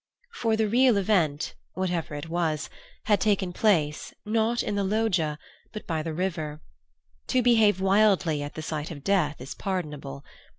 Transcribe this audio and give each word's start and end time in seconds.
For 0.33 0.55
the 0.57 0.67
real 0.67 0.97
event—whatever 0.97 2.15
it 2.15 2.27
was—had 2.27 3.21
taken 3.21 3.53
place, 3.53 4.11
not 4.25 4.63
in 4.63 4.73
the 4.73 4.83
Loggia, 4.83 5.37
but 5.73 5.85
by 5.85 6.01
the 6.01 6.11
river. 6.11 6.59
To 7.27 7.43
behave 7.43 7.79
wildly 7.79 8.41
at 8.41 8.55
the 8.55 8.63
sight 8.63 8.89
of 8.89 9.03
death 9.03 9.39
is 9.39 9.53
pardonable. 9.53 10.25